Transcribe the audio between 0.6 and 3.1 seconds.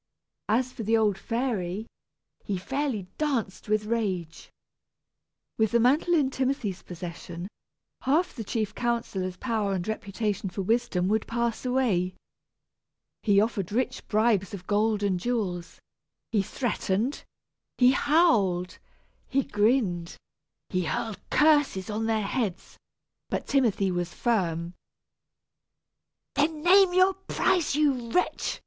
for the old fairy, he fairly